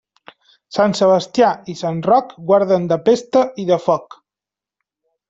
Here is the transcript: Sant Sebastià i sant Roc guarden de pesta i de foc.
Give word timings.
Sant 0.77 0.95
Sebastià 0.99 1.49
i 1.73 1.77
sant 1.83 2.01
Roc 2.11 2.33
guarden 2.53 2.89
de 2.93 2.99
pesta 3.11 3.45
i 3.65 3.67
de 3.73 3.79
foc. 3.89 4.19